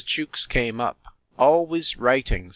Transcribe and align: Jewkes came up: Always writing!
Jewkes 0.03 0.47
came 0.47 0.81
up: 0.81 1.13
Always 1.37 1.95
writing! 1.95 2.49